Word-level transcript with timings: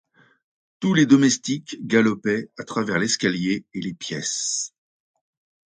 Tous 0.79 0.95
les 0.95 1.05
domestiques 1.05 1.77
galopaient 1.85 2.49
à 2.57 2.63
travers 2.63 2.97
l'escalier 2.97 3.65
et 3.75 3.81
les 3.81 3.93
pièces. 3.93 4.73